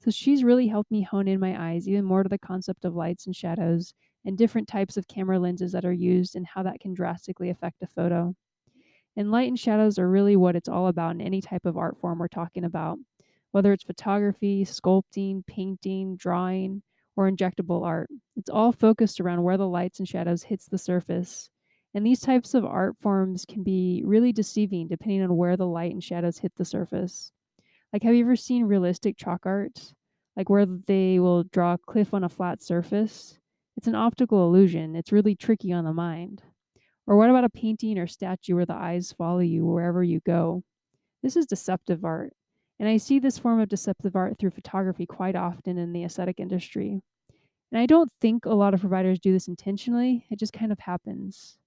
So, 0.00 0.10
she's 0.10 0.44
really 0.44 0.68
helped 0.68 0.90
me 0.90 1.02
hone 1.02 1.28
in 1.28 1.40
my 1.40 1.70
eyes 1.70 1.88
even 1.88 2.04
more 2.04 2.22
to 2.22 2.28
the 2.28 2.38
concept 2.38 2.84
of 2.84 2.94
lights 2.94 3.26
and 3.26 3.36
shadows 3.36 3.94
and 4.24 4.36
different 4.38 4.68
types 4.68 4.96
of 4.96 5.08
camera 5.08 5.38
lenses 5.38 5.72
that 5.72 5.84
are 5.84 5.92
used 5.92 6.36
and 6.36 6.46
how 6.46 6.62
that 6.64 6.80
can 6.80 6.94
drastically 6.94 7.50
affect 7.50 7.82
a 7.82 7.86
photo. 7.86 8.34
And 9.16 9.30
light 9.30 9.48
and 9.48 9.58
shadows 9.58 9.98
are 9.98 10.08
really 10.08 10.36
what 10.36 10.56
it's 10.56 10.68
all 10.68 10.88
about 10.88 11.12
in 11.12 11.20
any 11.20 11.40
type 11.40 11.66
of 11.66 11.76
art 11.76 11.98
form 11.98 12.18
we're 12.18 12.28
talking 12.28 12.64
about, 12.64 12.98
whether 13.52 13.72
it's 13.72 13.84
photography, 13.84 14.64
sculpting, 14.64 15.46
painting, 15.46 16.16
drawing, 16.16 16.82
or 17.16 17.30
injectable 17.30 17.84
art. 17.84 18.08
It's 18.36 18.50
all 18.50 18.72
focused 18.72 19.20
around 19.20 19.42
where 19.42 19.56
the 19.56 19.68
lights 19.68 19.98
and 19.98 20.08
shadows 20.08 20.42
hits 20.42 20.66
the 20.66 20.78
surface. 20.78 21.50
And 21.94 22.06
these 22.06 22.20
types 22.20 22.54
of 22.54 22.64
art 22.64 22.96
forms 23.00 23.44
can 23.44 23.62
be 23.62 24.02
really 24.04 24.32
deceiving 24.32 24.88
depending 24.88 25.22
on 25.22 25.36
where 25.36 25.56
the 25.56 25.66
light 25.66 25.92
and 25.92 26.02
shadows 26.02 26.38
hit 26.38 26.52
the 26.56 26.64
surface. 26.64 27.30
Like 27.92 28.02
have 28.02 28.14
you 28.14 28.24
ever 28.24 28.36
seen 28.36 28.64
realistic 28.64 29.18
chalk 29.18 29.44
art? 29.44 29.92
Like 30.36 30.48
where 30.48 30.64
they 30.64 31.18
will 31.18 31.44
draw 31.44 31.74
a 31.74 31.78
cliff 31.78 32.14
on 32.14 32.24
a 32.24 32.30
flat 32.30 32.62
surface? 32.62 33.38
It's 33.76 33.86
an 33.86 33.94
optical 33.94 34.46
illusion. 34.46 34.96
It's 34.96 35.12
really 35.12 35.34
tricky 35.34 35.72
on 35.72 35.84
the 35.84 35.92
mind. 35.92 36.42
Or 37.06 37.16
what 37.16 37.28
about 37.28 37.44
a 37.44 37.50
painting 37.50 37.98
or 37.98 38.06
statue 38.06 38.54
where 38.54 38.66
the 38.66 38.74
eyes 38.74 39.12
follow 39.12 39.40
you 39.40 39.66
wherever 39.66 40.02
you 40.02 40.20
go? 40.20 40.62
This 41.22 41.36
is 41.36 41.46
deceptive 41.46 42.04
art. 42.04 42.32
And 42.82 42.90
I 42.90 42.96
see 42.96 43.20
this 43.20 43.38
form 43.38 43.60
of 43.60 43.68
deceptive 43.68 44.16
art 44.16 44.40
through 44.40 44.50
photography 44.50 45.06
quite 45.06 45.36
often 45.36 45.78
in 45.78 45.92
the 45.92 46.02
aesthetic 46.02 46.40
industry. 46.40 47.00
And 47.70 47.80
I 47.80 47.86
don't 47.86 48.10
think 48.20 48.44
a 48.44 48.54
lot 48.54 48.74
of 48.74 48.80
providers 48.80 49.20
do 49.20 49.32
this 49.32 49.46
intentionally, 49.46 50.26
it 50.32 50.40
just 50.40 50.52
kind 50.52 50.72
of 50.72 50.80
happens. 50.80 51.58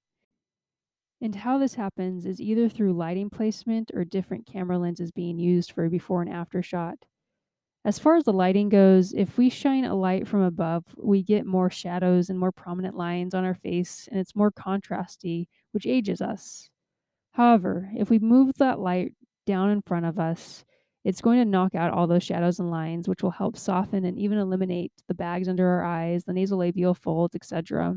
And 1.21 1.33
how 1.33 1.57
this 1.57 1.75
happens 1.75 2.25
is 2.25 2.41
either 2.41 2.67
through 2.67 2.91
lighting 2.91 3.29
placement 3.29 3.91
or 3.93 4.03
different 4.03 4.45
camera 4.45 4.77
lenses 4.77 5.09
being 5.09 5.39
used 5.39 5.71
for 5.71 5.85
a 5.85 5.89
before 5.89 6.21
and 6.21 6.29
after 6.29 6.61
shot. 6.61 6.97
As 7.85 7.97
far 7.97 8.17
as 8.17 8.25
the 8.25 8.33
lighting 8.33 8.67
goes, 8.67 9.13
if 9.13 9.37
we 9.37 9.49
shine 9.49 9.85
a 9.85 9.95
light 9.95 10.27
from 10.27 10.41
above, 10.41 10.83
we 10.97 11.23
get 11.23 11.45
more 11.45 11.69
shadows 11.69 12.29
and 12.29 12.37
more 12.37 12.51
prominent 12.51 12.97
lines 12.97 13.33
on 13.33 13.45
our 13.45 13.55
face, 13.55 14.09
and 14.11 14.19
it's 14.19 14.35
more 14.35 14.51
contrasty, 14.51 15.47
which 15.71 15.87
ages 15.87 16.19
us. 16.19 16.69
However, 17.31 17.89
if 17.95 18.09
we 18.09 18.19
move 18.19 18.51
that 18.57 18.81
light 18.81 19.13
down 19.45 19.69
in 19.69 19.81
front 19.81 20.05
of 20.05 20.19
us, 20.19 20.65
it's 21.05 21.21
going 21.21 21.37
to 21.37 21.45
knock 21.45 21.75
out 21.75 21.93
all 21.93 22.07
those 22.07 22.23
shadows 22.23 22.59
and 22.59 22.71
lines, 22.71 23.07
which 23.07 23.21
will 23.21 23.29
help 23.29 23.55
soften 23.55 24.03
and 24.05 24.17
even 24.17 24.39
eliminate 24.39 24.91
the 25.07 25.13
bags 25.13 25.47
under 25.47 25.69
our 25.69 25.83
eyes, 25.85 26.25
the 26.25 26.33
nasolabial 26.33 26.97
folds, 26.97 27.35
etc. 27.35 27.95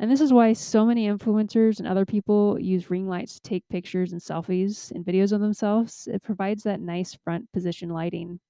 And 0.00 0.10
this 0.10 0.20
is 0.20 0.32
why 0.32 0.52
so 0.52 0.84
many 0.84 1.06
influencers 1.06 1.78
and 1.78 1.86
other 1.86 2.04
people 2.04 2.58
use 2.60 2.90
ring 2.90 3.08
lights 3.08 3.34
to 3.34 3.40
take 3.40 3.68
pictures 3.70 4.10
and 4.10 4.20
selfies 4.20 4.90
and 4.90 5.06
videos 5.06 5.30
of 5.30 5.40
themselves. 5.40 6.08
It 6.12 6.24
provides 6.24 6.64
that 6.64 6.80
nice 6.80 7.14
front 7.14 7.50
position 7.52 7.88
lighting. 7.90 8.40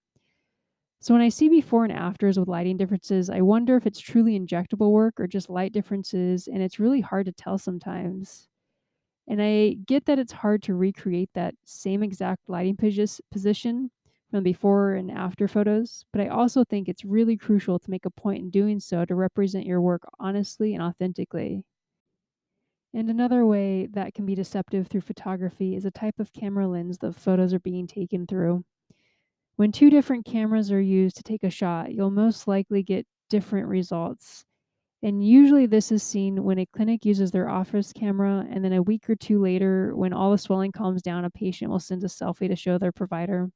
So 1.03 1.13
when 1.13 1.23
I 1.23 1.29
see 1.29 1.51
before 1.51 1.85
and 1.85 1.93
afters 1.93 2.39
with 2.39 2.49
lighting 2.49 2.79
differences, 2.79 3.29
I 3.29 3.43
wonder 3.43 3.77
if 3.77 3.87
it's 3.87 4.01
truly 4.01 4.41
injectable 4.41 4.91
work 4.91 5.21
or 5.21 5.27
just 5.27 5.51
light 5.51 5.75
differences, 5.75 6.49
and 6.49 6.63
it's 6.63 6.81
really 6.81 7.03
hard 7.03 7.27
to 7.27 7.33
tell 7.33 7.59
sometimes. 7.59 8.49
And 9.29 9.43
I 9.43 9.75
get 9.87 10.07
that 10.07 10.19
it's 10.19 10.33
hard 10.33 10.63
to 10.65 10.75
recreate 10.75 11.31
that 11.35 11.55
same 11.65 12.03
exact 12.03 12.49
lighting 12.49 12.77
posi- 12.77 13.21
position 13.31 13.91
from 14.31 14.43
before 14.45 14.95
and 14.95 15.11
after 15.11 15.49
photos, 15.49 16.05
but 16.13 16.21
I 16.21 16.29
also 16.29 16.65
think 16.65 16.89
it's 16.89 17.05
really 17.05 17.37
crucial 17.37 17.79
to 17.79 17.91
make 17.91 18.05
a 18.05 18.11
point 18.11 18.41
in 18.43 18.51
doing 18.51 18.81
so 18.81 19.05
to 19.05 19.15
represent 19.15 19.67
your 19.67 19.81
work 19.81 20.03
honestly 20.19 20.75
and 20.75 20.83
authentically. 20.83 21.65
And 22.93 23.11
another 23.11 23.45
way 23.45 23.87
that 23.87 24.15
can 24.15 24.25
be 24.27 24.35
deceptive 24.35 24.87
through 24.89 25.03
photography 25.03 25.77
is 25.77 25.85
a 25.85 25.91
type 25.91 26.19
of 26.19 26.33
camera 26.33 26.67
lens 26.67 26.99
the 26.99 27.13
photos 27.13 27.53
are 27.53 27.61
being 27.61 27.87
taken 27.87 28.27
through. 28.27 28.65
When 29.57 29.73
two 29.73 29.91
different 29.91 30.25
cameras 30.27 30.73
are 30.73 30.81
used 30.81 31.17
to 31.19 31.23
take 31.23 31.45
a 31.45 31.51
shot, 31.51 31.95
you'll 31.95 32.11
most 32.11 32.49
likely 32.49 32.83
get 32.83 33.07
different 33.31 33.69
results. 33.69 34.47
And 35.07 35.25
usually, 35.25 35.67
this 35.67 35.93
is 35.93 36.03
seen 36.03 36.43
when 36.43 36.59
a 36.59 36.67
clinic 36.67 37.05
uses 37.05 37.31
their 37.31 37.49
office 37.49 37.93
camera, 37.93 38.45
and 38.51 38.65
then 38.65 38.73
a 38.73 38.83
week 38.83 39.09
or 39.09 39.15
two 39.15 39.41
later, 39.41 39.95
when 39.95 40.13
all 40.13 40.33
the 40.33 40.37
swelling 40.37 40.73
calms 40.73 41.01
down, 41.01 41.25
a 41.25 41.31
patient 41.31 41.71
will 41.71 41.79
send 41.79 42.03
a 42.03 42.09
selfie 42.09 42.49
to 42.49 42.57
show 42.57 42.77
their 42.77 42.91
provider. 42.91 43.53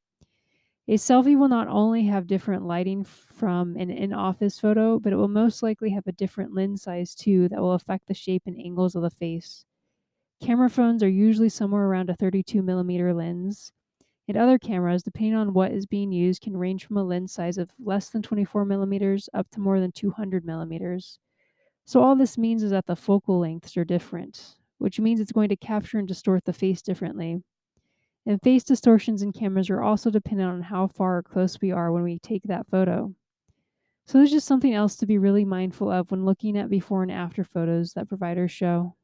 A 0.86 0.92
selfie 0.94 1.36
will 1.36 1.48
not 1.48 1.66
only 1.66 2.04
have 2.04 2.28
different 2.28 2.66
lighting 2.66 3.02
from 3.02 3.74
an 3.76 3.90
in 3.90 4.12
office 4.12 4.60
photo, 4.60 5.00
but 5.00 5.12
it 5.12 5.16
will 5.16 5.26
most 5.26 5.60
likely 5.60 5.90
have 5.90 6.06
a 6.06 6.12
different 6.12 6.54
lens 6.54 6.82
size 6.82 7.16
too 7.16 7.48
that 7.48 7.60
will 7.60 7.72
affect 7.72 8.06
the 8.06 8.14
shape 8.14 8.44
and 8.46 8.56
angles 8.56 8.94
of 8.94 9.02
the 9.02 9.10
face. 9.10 9.64
Camera 10.40 10.70
phones 10.70 11.02
are 11.02 11.08
usually 11.08 11.48
somewhere 11.48 11.86
around 11.86 12.10
a 12.10 12.14
32 12.14 12.62
millimeter 12.62 13.12
lens, 13.12 13.72
and 14.28 14.36
other 14.36 14.56
cameras, 14.56 15.02
depending 15.02 15.34
on 15.34 15.52
what 15.52 15.72
is 15.72 15.86
being 15.86 16.12
used, 16.12 16.42
can 16.42 16.56
range 16.56 16.86
from 16.86 16.96
a 16.96 17.02
lens 17.02 17.32
size 17.32 17.58
of 17.58 17.72
less 17.80 18.08
than 18.08 18.22
24 18.22 18.64
millimeters 18.64 19.28
up 19.34 19.50
to 19.50 19.58
more 19.58 19.80
than 19.80 19.90
200 19.90 20.44
millimeters. 20.44 21.18
So, 21.90 22.04
all 22.04 22.14
this 22.14 22.38
means 22.38 22.62
is 22.62 22.70
that 22.70 22.86
the 22.86 22.94
focal 22.94 23.40
lengths 23.40 23.76
are 23.76 23.84
different, 23.84 24.54
which 24.78 25.00
means 25.00 25.18
it's 25.18 25.32
going 25.32 25.48
to 25.48 25.56
capture 25.56 25.98
and 25.98 26.06
distort 26.06 26.44
the 26.44 26.52
face 26.52 26.82
differently. 26.82 27.42
And 28.24 28.40
face 28.40 28.62
distortions 28.62 29.22
in 29.22 29.32
cameras 29.32 29.68
are 29.70 29.82
also 29.82 30.08
dependent 30.08 30.52
on 30.52 30.62
how 30.62 30.86
far 30.86 31.16
or 31.16 31.22
close 31.24 31.60
we 31.60 31.72
are 31.72 31.90
when 31.90 32.04
we 32.04 32.20
take 32.20 32.44
that 32.44 32.68
photo. 32.70 33.12
So 34.06 34.18
there's 34.18 34.30
just 34.30 34.46
something 34.46 34.72
else 34.72 34.94
to 34.98 35.06
be 35.06 35.18
really 35.18 35.44
mindful 35.44 35.90
of 35.90 36.12
when 36.12 36.24
looking 36.24 36.56
at 36.56 36.70
before 36.70 37.02
and 37.02 37.10
after 37.10 37.42
photos 37.42 37.94
that 37.94 38.08
providers 38.08 38.52
show. 38.52 38.94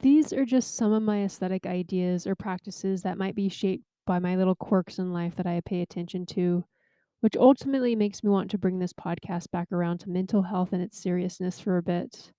These 0.00 0.32
are 0.32 0.44
just 0.44 0.74
some 0.74 0.92
of 0.92 1.04
my 1.04 1.22
aesthetic 1.22 1.64
ideas 1.64 2.26
or 2.26 2.34
practices 2.34 3.02
that 3.02 3.18
might 3.18 3.36
be 3.36 3.48
shaped 3.48 3.84
by 4.04 4.18
my 4.18 4.34
little 4.34 4.56
quirks 4.56 4.98
in 4.98 5.12
life 5.12 5.36
that 5.36 5.46
I 5.46 5.60
pay 5.64 5.80
attention 5.80 6.26
to, 6.26 6.64
which 7.20 7.36
ultimately 7.36 7.96
makes 7.96 8.22
me 8.22 8.30
want 8.30 8.50
to 8.50 8.58
bring 8.58 8.78
this 8.78 8.92
podcast 8.92 9.50
back 9.50 9.72
around 9.72 9.98
to 9.98 10.10
mental 10.10 10.42
health 10.42 10.72
and 10.72 10.82
its 10.82 11.00
seriousness 11.00 11.58
for 11.58 11.76
a 11.76 11.82
bit. 11.82 12.32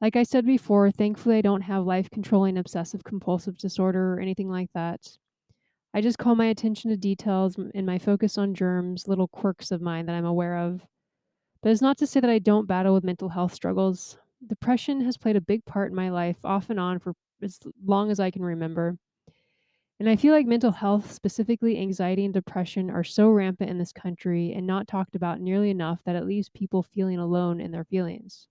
Like 0.00 0.16
I 0.16 0.22
said 0.22 0.44
before, 0.44 0.90
thankfully 0.90 1.36
I 1.36 1.42
don't 1.42 1.62
have 1.62 1.84
life 1.84 2.10
controlling 2.10 2.58
obsessive 2.58 3.04
compulsive 3.04 3.56
disorder 3.56 4.14
or 4.14 4.20
anything 4.20 4.48
like 4.48 4.70
that. 4.74 5.00
I 5.94 6.00
just 6.00 6.18
call 6.18 6.34
my 6.34 6.46
attention 6.46 6.90
to 6.90 6.96
details 6.96 7.56
and 7.74 7.86
my 7.86 7.98
focus 7.98 8.38
on 8.38 8.54
germs, 8.54 9.06
little 9.06 9.28
quirks 9.28 9.70
of 9.70 9.82
mine 9.82 10.06
that 10.06 10.14
I'm 10.14 10.24
aware 10.24 10.56
of. 10.56 10.84
But 11.62 11.70
it's 11.70 11.82
not 11.82 11.98
to 11.98 12.06
say 12.06 12.18
that 12.18 12.30
I 12.30 12.38
don't 12.38 12.66
battle 12.66 12.94
with 12.94 13.04
mental 13.04 13.28
health 13.28 13.54
struggles. 13.54 14.18
Depression 14.44 15.02
has 15.02 15.16
played 15.16 15.36
a 15.36 15.40
big 15.40 15.64
part 15.64 15.90
in 15.90 15.96
my 15.96 16.08
life, 16.08 16.38
off 16.44 16.70
and 16.70 16.80
on, 16.80 16.98
for 16.98 17.14
as 17.42 17.60
long 17.84 18.10
as 18.10 18.18
I 18.18 18.30
can 18.30 18.42
remember. 18.42 18.96
And 20.02 20.10
I 20.10 20.16
feel 20.16 20.34
like 20.34 20.46
mental 20.46 20.72
health, 20.72 21.12
specifically 21.12 21.78
anxiety 21.78 22.24
and 22.24 22.34
depression, 22.34 22.90
are 22.90 23.04
so 23.04 23.30
rampant 23.30 23.70
in 23.70 23.78
this 23.78 23.92
country 23.92 24.52
and 24.52 24.66
not 24.66 24.88
talked 24.88 25.14
about 25.14 25.40
nearly 25.40 25.70
enough 25.70 26.02
that 26.04 26.16
it 26.16 26.26
leaves 26.26 26.48
people 26.48 26.82
feeling 26.82 27.20
alone 27.20 27.60
in 27.60 27.70
their 27.70 27.84
feelings. 27.84 28.48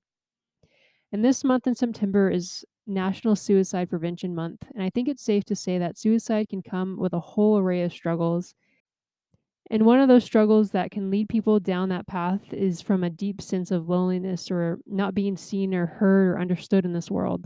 And 1.12 1.26
this 1.26 1.44
month 1.44 1.68
in 1.68 1.76
September 1.76 2.30
is 2.30 2.64
National 2.88 3.36
Suicide 3.36 3.90
Prevention 3.90 4.34
Month, 4.34 4.64
and 4.74 4.82
I 4.82 4.90
think 4.92 5.10
it's 5.10 5.26
safe 5.26 5.44
to 5.44 5.56
say 5.58 5.78
that 5.78 5.98
suicide 5.98 6.48
can 6.48 6.62
come 6.64 6.98
with 6.98 7.12
a 7.12 7.20
whole 7.20 7.58
array 7.58 7.84
of 7.84 7.92
struggles. 7.92 8.56
And 9.70 9.86
one 9.86 10.00
of 10.00 10.08
those 10.08 10.24
struggles 10.24 10.72
that 10.72 10.92
can 10.92 11.12
lead 11.12 11.28
people 11.28 11.60
down 11.60 11.90
that 11.90 12.08
path 12.08 12.54
is 12.54 12.80
from 12.80 13.04
a 13.04 13.10
deep 13.10 13.42
sense 13.42 13.72
of 13.72 13.90
loneliness 13.90 14.50
or 14.50 14.80
not 14.88 15.14
being 15.14 15.36
seen 15.36 15.76
or 15.76 15.86
heard 15.86 16.30
or 16.30 16.40
understood 16.40 16.86
in 16.86 16.94
this 16.94 17.12
world. 17.12 17.46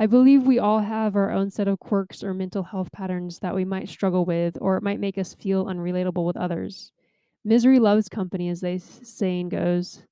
I 0.00 0.06
believe 0.06 0.44
we 0.46 0.58
all 0.58 0.78
have 0.78 1.14
our 1.14 1.30
own 1.30 1.50
set 1.50 1.68
of 1.68 1.78
quirks 1.78 2.24
or 2.24 2.32
mental 2.32 2.62
health 2.62 2.90
patterns 2.90 3.38
that 3.40 3.54
we 3.54 3.66
might 3.66 3.86
struggle 3.86 4.24
with, 4.24 4.56
or 4.58 4.78
it 4.78 4.82
might 4.82 4.98
make 4.98 5.18
us 5.18 5.34
feel 5.34 5.66
unrelatable 5.66 6.24
with 6.24 6.38
others. 6.38 6.90
Misery 7.44 7.78
loves 7.78 8.08
company, 8.08 8.48
as 8.48 8.62
the 8.62 8.78
saying 8.78 9.50
goes. 9.50 10.02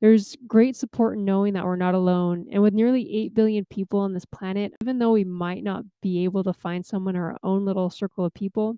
There's 0.00 0.36
great 0.48 0.74
support 0.74 1.16
in 1.16 1.24
knowing 1.24 1.54
that 1.54 1.64
we're 1.64 1.76
not 1.76 1.94
alone. 1.94 2.48
And 2.50 2.64
with 2.64 2.74
nearly 2.74 3.14
8 3.14 3.32
billion 3.32 3.64
people 3.66 4.00
on 4.00 4.12
this 4.12 4.24
planet, 4.24 4.74
even 4.82 4.98
though 4.98 5.12
we 5.12 5.22
might 5.22 5.62
not 5.62 5.84
be 6.02 6.24
able 6.24 6.42
to 6.42 6.52
find 6.52 6.84
someone 6.84 7.14
in 7.14 7.22
our 7.22 7.38
own 7.44 7.64
little 7.64 7.90
circle 7.90 8.24
of 8.24 8.34
people, 8.34 8.76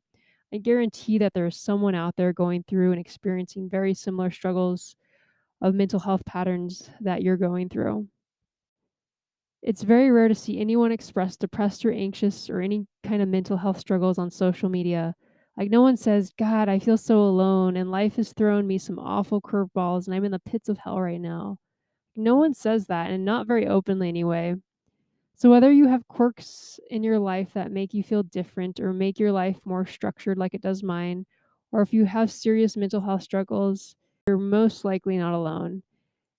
I 0.52 0.58
guarantee 0.58 1.16
that 1.16 1.32
there 1.32 1.46
is 1.46 1.56
someone 1.56 1.94
out 1.94 2.16
there 2.16 2.34
going 2.34 2.64
through 2.68 2.92
and 2.92 3.00
experiencing 3.00 3.70
very 3.70 3.94
similar 3.94 4.30
struggles 4.30 4.94
of 5.62 5.74
mental 5.74 6.00
health 6.00 6.26
patterns 6.26 6.90
that 7.00 7.22
you're 7.22 7.38
going 7.38 7.70
through. 7.70 8.08
It's 9.64 9.82
very 9.82 10.10
rare 10.10 10.28
to 10.28 10.34
see 10.34 10.60
anyone 10.60 10.92
express 10.92 11.38
depressed 11.38 11.86
or 11.86 11.90
anxious 11.90 12.50
or 12.50 12.60
any 12.60 12.86
kind 13.02 13.22
of 13.22 13.28
mental 13.28 13.56
health 13.56 13.80
struggles 13.80 14.18
on 14.18 14.30
social 14.30 14.68
media. 14.68 15.14
Like, 15.56 15.70
no 15.70 15.80
one 15.80 15.96
says, 15.96 16.34
God, 16.38 16.68
I 16.68 16.78
feel 16.78 16.98
so 16.98 17.20
alone 17.20 17.74
and 17.78 17.90
life 17.90 18.16
has 18.16 18.34
thrown 18.34 18.66
me 18.66 18.76
some 18.76 18.98
awful 18.98 19.40
curveballs 19.40 20.06
and 20.06 20.14
I'm 20.14 20.24
in 20.26 20.32
the 20.32 20.38
pits 20.38 20.68
of 20.68 20.76
hell 20.76 21.00
right 21.00 21.20
now. 21.20 21.56
No 22.14 22.36
one 22.36 22.52
says 22.52 22.88
that, 22.88 23.10
and 23.10 23.24
not 23.24 23.46
very 23.46 23.66
openly 23.66 24.08
anyway. 24.08 24.54
So, 25.34 25.50
whether 25.50 25.72
you 25.72 25.88
have 25.88 26.06
quirks 26.08 26.78
in 26.90 27.02
your 27.02 27.18
life 27.18 27.54
that 27.54 27.72
make 27.72 27.94
you 27.94 28.02
feel 28.02 28.22
different 28.22 28.80
or 28.80 28.92
make 28.92 29.18
your 29.18 29.32
life 29.32 29.58
more 29.64 29.86
structured 29.86 30.36
like 30.36 30.52
it 30.52 30.62
does 30.62 30.82
mine, 30.82 31.24
or 31.72 31.80
if 31.80 31.92
you 31.94 32.04
have 32.04 32.30
serious 32.30 32.76
mental 32.76 33.00
health 33.00 33.22
struggles, 33.22 33.96
you're 34.28 34.36
most 34.36 34.84
likely 34.84 35.16
not 35.16 35.32
alone. 35.32 35.82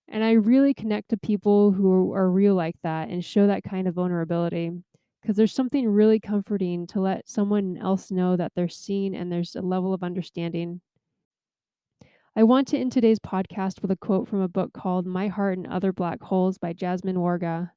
And 0.07 0.23
I 0.23 0.33
really 0.33 0.73
connect 0.73 1.09
to 1.09 1.17
people 1.17 1.71
who 1.71 2.13
are 2.13 2.29
real 2.29 2.55
like 2.55 2.75
that 2.83 3.09
and 3.09 3.23
show 3.25 3.47
that 3.47 3.63
kind 3.63 3.87
of 3.87 3.95
vulnerability 3.95 4.71
because 5.21 5.37
there's 5.37 5.53
something 5.53 5.87
really 5.87 6.19
comforting 6.19 6.85
to 6.85 6.99
let 6.99 7.27
someone 7.27 7.77
else 7.81 8.11
know 8.11 8.35
that 8.35 8.51
they're 8.55 8.69
seen 8.69 9.15
and 9.15 9.31
there's 9.31 9.55
a 9.55 9.61
level 9.61 9.91
of 9.91 10.03
understanding. 10.03 10.81
I 12.35 12.43
want 12.43 12.67
to 12.67 12.77
end 12.77 12.91
today's 12.91 13.17
podcast 13.17 13.81
with 13.81 13.89
a 13.89 13.95
quote 13.95 14.27
from 14.27 14.41
a 14.41 14.47
book 14.47 14.73
called 14.73 15.07
My 15.07 15.27
Heart 15.27 15.57
and 15.57 15.67
Other 15.67 15.91
Black 15.91 16.21
Holes 16.21 16.59
by 16.59 16.73
Jasmine 16.73 17.15
Warga. 17.15 17.71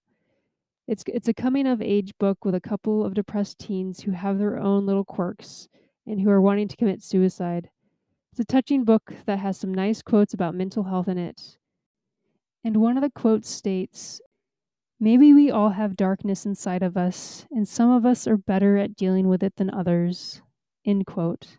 It's, 0.87 1.04
it's 1.06 1.28
a 1.28 1.35
coming 1.35 1.66
of 1.66 1.80
age 1.80 2.12
book 2.18 2.44
with 2.44 2.54
a 2.54 2.61
couple 2.61 3.02
of 3.04 3.14
depressed 3.14 3.58
teens 3.58 4.00
who 4.00 4.11
have 4.11 4.38
their 4.38 4.58
own 4.58 4.85
little 4.85 5.04
quirks 5.04 5.68
and 6.06 6.20
who 6.20 6.28
are 6.28 6.42
wanting 6.42 6.68
to 6.68 6.76
commit 6.76 7.02
suicide. 7.02 7.70
It's 8.32 8.40
a 8.40 8.44
touching 8.44 8.85
book 8.85 9.14
that 9.25 9.38
has 9.38 9.58
some 9.58 9.73
nice 9.73 10.02
quotes 10.02 10.35
about 10.35 10.54
mental 10.54 10.82
health 10.82 11.08
in 11.08 11.16
it. 11.16 11.56
And 12.65 12.79
one 12.79 12.97
of 12.97 13.03
the 13.03 13.11
quotes 13.11 13.49
states 13.49 14.21
Maybe 15.00 15.33
we 15.33 15.49
all 15.49 15.71
have 15.71 15.97
darkness 15.97 16.45
inside 16.45 16.83
of 16.83 16.97
us, 16.97 17.47
and 17.53 17.69
some 17.69 17.88
of 17.91 18.05
us 18.05 18.27
are 18.27 18.37
better 18.37 18.77
at 18.79 18.97
dealing 18.97 19.29
with 19.29 19.45
it 19.45 19.55
than 19.55 19.71
others. 19.71 20.43
End 20.85 21.07
quote. 21.07 21.59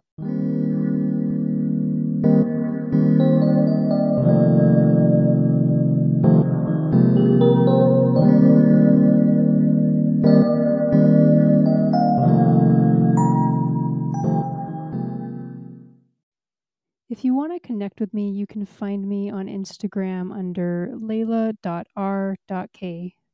If 17.10 17.26
you 17.26 17.34
want 17.34 17.52
to 17.54 17.60
connect 17.60 18.00
with 18.00 18.14
me, 18.14 18.30
you 18.30 18.46
can 18.46 18.66
find 18.66 19.08
me 19.10 19.30
on 19.32 19.48
Instagram 19.48 20.32
under 20.32 20.92
layla.r.k. 20.94 21.56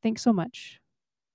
Thanks 0.02 0.22
so 0.22 0.34
much. 0.34 0.80